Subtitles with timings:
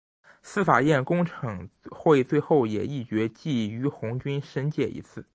[0.41, 5.23] 司法院公惩会最后也议决记俞鸿钧申诫一次。